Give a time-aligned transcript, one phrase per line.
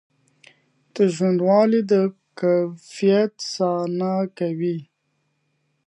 [0.93, 1.93] دا ژورنال د
[2.39, 4.77] کیفیت ساتنه کوي.